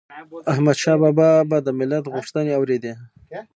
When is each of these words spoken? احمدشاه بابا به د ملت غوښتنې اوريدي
احمدشاه 0.53 0.97
بابا 1.03 1.29
به 1.49 1.57
د 1.65 1.67
ملت 1.79 2.03
غوښتنې 2.13 2.51
اوريدي 2.59 2.93